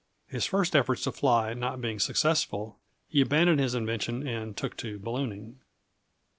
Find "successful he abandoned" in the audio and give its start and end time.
1.99-3.59